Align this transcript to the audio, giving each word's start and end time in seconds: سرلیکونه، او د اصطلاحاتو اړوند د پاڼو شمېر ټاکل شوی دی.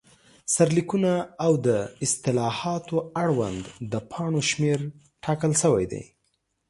سرلیکونه، 0.53 1.11
او 1.45 1.51
د 1.67 1.69
اصطلاحاتو 2.05 2.97
اړوند 3.23 3.63
د 3.91 3.93
پاڼو 4.11 4.41
شمېر 4.49 4.79
ټاکل 5.23 5.51
شوی 5.61 5.85
دی. 5.91 6.03